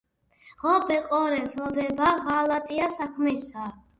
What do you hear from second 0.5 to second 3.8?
„ღობე-ყორეს მოდება ღალატია საქმისა.“